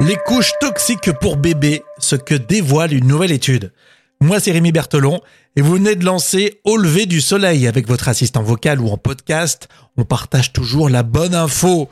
Les 0.00 0.14
couches 0.14 0.52
toxiques 0.60 1.10
pour 1.20 1.36
bébés, 1.36 1.82
ce 1.98 2.14
que 2.14 2.34
dévoile 2.36 2.92
une 2.94 3.08
nouvelle 3.08 3.32
étude. 3.32 3.72
Moi, 4.20 4.38
c'est 4.38 4.52
Rémi 4.52 4.70
Berthelon 4.70 5.20
et 5.56 5.60
vous 5.60 5.72
venez 5.72 5.96
de 5.96 6.04
lancer 6.04 6.60
Au 6.62 6.76
lever 6.76 7.06
du 7.06 7.20
soleil 7.20 7.66
avec 7.66 7.88
votre 7.88 8.08
assistant 8.08 8.44
vocal 8.44 8.80
ou 8.80 8.88
en 8.90 8.96
podcast. 8.96 9.68
On 9.96 10.04
partage 10.04 10.52
toujours 10.52 10.88
la 10.88 11.02
bonne 11.02 11.34
info. 11.34 11.88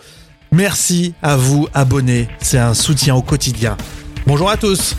Merci 0.52 1.14
à 1.20 1.36
vous, 1.36 1.66
abonnés. 1.74 2.28
C'est 2.40 2.58
un 2.58 2.74
soutien 2.74 3.16
au 3.16 3.22
quotidien. 3.22 3.76
Bonjour 4.24 4.50
à 4.50 4.56
tous. 4.56 4.94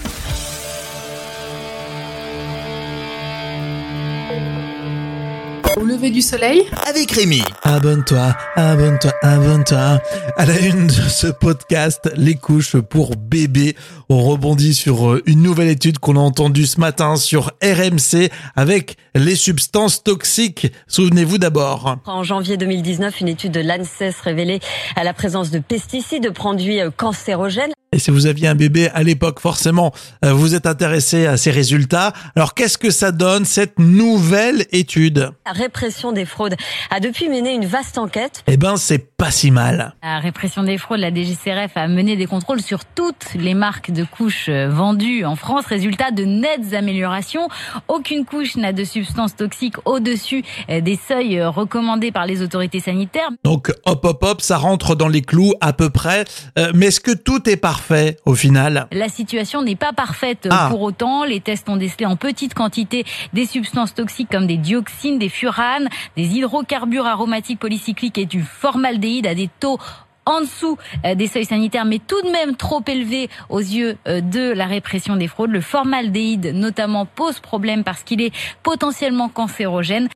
Au 5.75 5.83
lever 5.83 6.09
du 6.09 6.21
soleil 6.21 6.63
avec 6.87 7.11
Rémi. 7.11 7.43
Abonne-toi, 7.63 8.35
abonne-toi, 8.55 9.11
abonne-toi. 9.21 10.01
À 10.37 10.45
la 10.45 10.59
une 10.59 10.87
de 10.87 10.91
ce 10.93 11.27
podcast, 11.27 12.09
les 12.15 12.35
couches 12.35 12.77
pour 12.77 13.15
bébés. 13.15 13.75
On 14.09 14.23
rebondit 14.23 14.73
sur 14.73 15.09
euh, 15.09 15.23
une 15.25 15.41
nouvelle 15.41 15.67
étude 15.67 15.99
qu'on 15.99 16.15
a 16.15 16.19
entendue 16.19 16.65
ce 16.65 16.79
matin 16.79 17.15
sur 17.15 17.51
RMC 17.63 18.29
avec 18.55 18.97
les 19.15 19.35
substances 19.35 20.03
toxiques. 20.03 20.71
Souvenez-vous 20.87 21.37
d'abord. 21.37 21.97
En 22.05 22.23
janvier 22.23 22.57
2019, 22.57 23.21
une 23.21 23.27
étude 23.27 23.51
de 23.51 23.59
l'ANSES 23.59 24.15
révélait 24.23 24.59
la 25.03 25.13
présence 25.13 25.51
de 25.51 25.59
pesticides, 25.59 26.23
de 26.23 26.29
produits 26.29 26.81
euh, 26.81 26.91
cancérogènes. 26.91 27.71
Et 27.93 27.99
si 27.99 28.11
vous 28.11 28.25
aviez 28.25 28.49
un 28.49 28.55
bébé 28.55 28.89
à 28.93 29.01
l'époque, 29.01 29.39
forcément, 29.39 29.93
euh, 30.25 30.33
vous 30.33 30.55
êtes 30.55 30.65
intéressé 30.65 31.25
à 31.25 31.37
ces 31.37 31.51
résultats. 31.51 32.11
Alors, 32.35 32.53
qu'est-ce 32.53 32.77
que 32.77 32.89
ça 32.89 33.13
donne, 33.13 33.45
cette 33.45 33.79
nouvelle 33.79 34.65
étude? 34.73 35.31
La 35.45 35.53
répression 35.53 36.11
des 36.11 36.25
fraudes 36.25 36.55
a 36.89 36.99
depuis 36.99 37.29
mené 37.29 37.53
une 37.53 37.65
vaste 37.65 37.97
enquête. 37.97 38.43
Eh 38.45 38.57
ben, 38.57 38.75
c'est 38.75 39.15
pas 39.15 39.31
si 39.31 39.51
mal. 39.51 39.95
La 40.03 40.19
répression 40.19 40.63
des 40.63 40.77
fraudes, 40.77 40.99
la 40.99 41.11
DGCRF 41.11 41.77
a 41.77 41.87
mené 41.87 42.17
des 42.17 42.25
contrôles 42.25 42.61
sur 42.61 42.83
toutes 42.83 43.33
les 43.35 43.53
marques 43.53 43.91
de 43.91 44.03
couches 44.03 44.49
euh, 44.49 44.67
vendues 44.67 45.23
en 45.23 45.37
France. 45.37 45.65
Résultat 45.65 46.11
de 46.11 46.25
nettes 46.25 46.73
améliorations. 46.73 47.47
Aucune 47.87 48.25
couche 48.25 48.57
n'a 48.57 48.73
de 48.73 48.83
substances 48.83 49.37
toxiques 49.37 49.77
au-dessus 49.85 50.43
euh, 50.69 50.81
des 50.81 50.99
seuils 51.07 51.41
recommandés 51.41 52.11
par 52.11 52.25
les 52.25 52.41
autorités 52.41 52.81
sanitaires. 52.81 53.29
Donc, 53.45 53.71
hop, 53.85 54.03
hop, 54.03 54.23
hop, 54.23 54.41
ça 54.41 54.57
rentre 54.57 54.95
dans 54.95 55.07
les 55.07 55.21
clous 55.21 55.53
à 55.61 55.71
peu 55.71 55.89
près. 55.89 56.25
mais 56.73 56.87
est-ce 56.87 56.99
que 56.99 57.11
tout 57.11 57.49
est 57.49 57.55
parfait? 57.55 57.76
Parfait 57.77 58.17
au 58.25 58.33
final 58.33 58.87
La 58.91 59.07
situation 59.07 59.61
n'est 59.61 59.75
pas 59.75 59.93
parfaite 59.93 60.47
ah. 60.49 60.67
pour 60.71 60.81
autant. 60.81 61.23
Les 61.25 61.39
tests 61.39 61.69
ont 61.69 61.77
décelé 61.77 62.07
en 62.07 62.15
petite 62.15 62.55
quantité 62.55 63.05
des 63.33 63.45
substances 63.45 63.93
toxiques 63.93 64.29
comme 64.31 64.47
des 64.47 64.57
dioxines, 64.57 65.19
des 65.19 65.29
furanes, 65.29 65.87
des 66.15 66.25
hydrocarbures 66.25 67.05
aromatiques 67.05 67.59
polycycliques 67.59 68.17
et 68.17 68.25
du 68.25 68.41
formaldéhyde 68.41 69.27
à 69.27 69.35
des 69.35 69.49
taux 69.59 69.77
en 70.25 70.41
dessous 70.41 70.77
euh, 71.05 71.13
des 71.13 71.27
seuils 71.27 71.45
sanitaires, 71.45 71.85
mais 71.85 71.99
tout 71.99 72.21
de 72.23 72.31
même 72.31 72.55
trop 72.55 72.81
élevés 72.87 73.29
aux 73.49 73.59
yeux 73.59 73.97
euh, 74.07 74.21
de 74.21 74.51
la 74.51 74.65
répression 74.65 75.15
des 75.15 75.27
fraudes. 75.27 75.51
Le 75.51 75.61
formaldéhyde 75.61 76.53
notamment 76.55 77.05
pose 77.05 77.39
problème 77.39 77.83
parce 77.83 78.03
qu'il 78.03 78.21
est 78.21 78.33
potentiellement 78.63 79.29
cancérogène. 79.29 80.09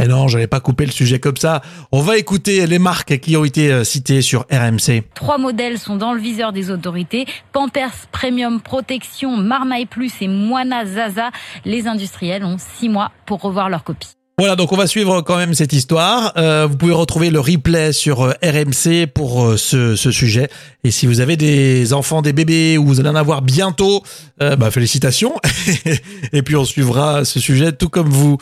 Eh 0.00 0.08
non, 0.08 0.26
j'allais 0.26 0.46
pas 0.46 0.60
couper 0.60 0.86
le 0.86 0.92
sujet 0.92 1.20
comme 1.20 1.36
ça. 1.36 1.60
On 1.92 2.00
va 2.00 2.16
écouter 2.16 2.66
les 2.66 2.78
marques 2.78 3.18
qui 3.18 3.36
ont 3.36 3.44
été 3.44 3.70
euh, 3.70 3.84
citées 3.84 4.22
sur 4.22 4.46
RMC. 4.50 5.02
Trois 5.14 5.38
modèles 5.38 5.78
sont 5.78 5.96
dans 5.96 6.14
le 6.14 6.20
viseur 6.20 6.52
des 6.52 6.70
autorités. 6.70 7.26
Pampers 7.52 7.92
Premium 8.10 8.60
Protection, 8.60 9.36
Marmaille 9.36 9.86
Plus 9.86 10.12
et 10.20 10.28
Moana 10.28 10.86
Zaza. 10.86 11.30
Les 11.64 11.86
industriels 11.86 12.44
ont 12.44 12.56
six 12.58 12.88
mois 12.88 13.12
pour 13.26 13.42
revoir 13.42 13.68
leur 13.68 13.84
copie. 13.84 14.16
Voilà, 14.38 14.56
donc 14.56 14.72
on 14.72 14.76
va 14.76 14.86
suivre 14.86 15.20
quand 15.20 15.36
même 15.36 15.52
cette 15.52 15.74
histoire. 15.74 16.32
Euh, 16.38 16.66
vous 16.68 16.78
pouvez 16.78 16.94
retrouver 16.94 17.28
le 17.28 17.38
replay 17.38 17.92
sur 17.92 18.22
euh, 18.22 18.32
RMC 18.42 19.06
pour 19.12 19.44
euh, 19.44 19.56
ce, 19.58 19.94
ce, 19.94 20.10
sujet. 20.10 20.48
Et 20.84 20.90
si 20.90 21.06
vous 21.06 21.20
avez 21.20 21.36
des 21.36 21.92
enfants, 21.92 22.22
des 22.22 22.32
bébés, 22.32 22.78
ou 22.78 22.86
vous 22.86 22.98
allez 22.98 23.10
en 23.10 23.14
avoir 23.14 23.42
bientôt, 23.42 24.02
euh, 24.40 24.56
bah, 24.56 24.70
félicitations. 24.70 25.34
et 26.32 26.40
puis 26.40 26.56
on 26.56 26.64
suivra 26.64 27.26
ce 27.26 27.40
sujet 27.40 27.72
tout 27.72 27.90
comme 27.90 28.08
vous. 28.08 28.38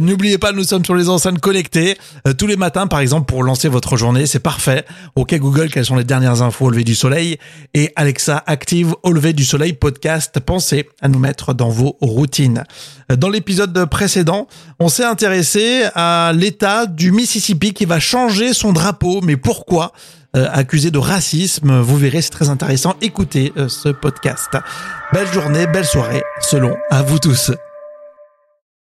N'oubliez 0.00 0.38
pas, 0.38 0.52
nous 0.52 0.64
sommes 0.64 0.84
sur 0.84 0.94
les 0.94 1.10
enceintes 1.10 1.40
connectées 1.40 1.98
tous 2.38 2.46
les 2.46 2.56
matins, 2.56 2.86
par 2.86 3.00
exemple, 3.00 3.26
pour 3.26 3.42
lancer 3.42 3.68
votre 3.68 3.96
journée. 3.98 4.24
C'est 4.26 4.40
parfait. 4.40 4.84
Ok 5.14 5.34
Google, 5.34 5.68
quelles 5.70 5.84
sont 5.84 5.96
les 5.96 6.04
dernières 6.04 6.40
infos 6.40 6.66
au 6.66 6.70
lever 6.70 6.84
du 6.84 6.94
soleil? 6.94 7.38
Et 7.74 7.92
Alexa, 7.96 8.42
active 8.46 8.94
au 9.02 9.12
lever 9.12 9.34
du 9.34 9.44
soleil 9.44 9.74
podcast. 9.74 10.40
Pensez 10.40 10.88
à 11.02 11.08
nous 11.08 11.18
mettre 11.18 11.52
dans 11.52 11.68
vos 11.68 11.96
routines. 12.00 12.64
Dans 13.14 13.28
l'épisode 13.28 13.84
précédent, 13.90 14.48
on 14.80 14.88
s'est 14.88 15.04
intéressé 15.04 15.33
à 15.94 16.32
l'État 16.34 16.86
du 16.86 17.10
Mississippi 17.10 17.72
qui 17.72 17.84
va 17.84 17.98
changer 17.98 18.52
son 18.54 18.72
drapeau. 18.72 19.20
Mais 19.22 19.36
pourquoi 19.36 19.92
euh, 20.36 20.48
Accusé 20.52 20.90
de 20.90 20.98
racisme, 20.98 21.80
vous 21.80 21.96
verrez, 21.96 22.22
c'est 22.22 22.30
très 22.30 22.50
intéressant. 22.50 22.94
Écoutez 23.00 23.52
euh, 23.56 23.68
ce 23.68 23.88
podcast. 23.88 24.50
Belle 25.12 25.32
journée, 25.32 25.66
belle 25.66 25.86
soirée, 25.86 26.22
selon 26.40 26.76
à 26.90 27.02
vous 27.02 27.18
tous. 27.18 27.52